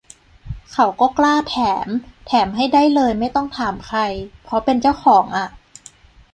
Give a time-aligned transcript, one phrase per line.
[0.71, 1.87] เขาก็กล้าแถม
[2.27, 3.99] แถมให้ได้เลยไม่ต้องถามใคร
[4.43, 5.49] เพราะเป็นเจ้าของอะ